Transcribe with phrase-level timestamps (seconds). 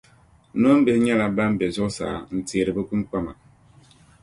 [0.61, 3.31] Noombihi nyɛla ban bɛ zuɣusaa n teeri bɛ kpimkpama